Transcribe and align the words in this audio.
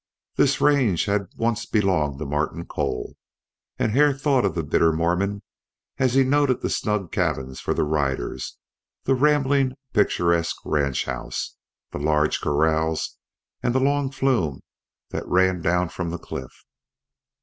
This 0.35 0.59
range 0.59 1.05
had 1.05 1.27
once 1.35 1.67
belonged 1.67 2.17
to 2.17 2.25
Martin 2.25 2.65
Cole, 2.65 3.13
and 3.77 3.91
Hare 3.91 4.13
thought 4.17 4.45
of 4.45 4.55
the 4.55 4.63
bitter 4.63 4.91
Mormon 4.91 5.43
as 5.99 6.15
he 6.15 6.23
noted 6.23 6.61
the 6.63 6.71
snug 6.71 7.11
cabins 7.11 7.59
for 7.61 7.75
the 7.75 7.83
riders, 7.83 8.57
the 9.03 9.13
rambling, 9.13 9.73
picturesque 9.93 10.57
ranch 10.65 11.05
house, 11.05 11.55
the 11.91 11.99
large 11.99 12.41
corrals, 12.41 13.19
and 13.61 13.75
the 13.75 13.79
long 13.79 14.09
flume 14.09 14.61
that 15.09 15.27
ran 15.27 15.61
down 15.61 15.87
from 15.89 16.09
the 16.09 16.17
cliff. 16.17 16.65